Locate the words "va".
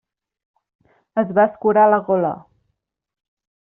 1.41-1.47